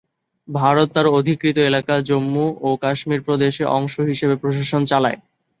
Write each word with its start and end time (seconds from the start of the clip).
ভারত 0.47 0.87
তার 0.95 1.07
অধিকৃত 1.11 1.57
এলাকা 1.69 1.95
জম্মু 2.07 2.45
ও 2.61 2.79
কাশ্মীর 2.83 3.21
প্রদেশের 3.27 3.67
অংশ 3.77 3.93
হিসেবে 4.09 4.35
প্রশাসন 4.41 4.81
চালায়। 4.91 5.17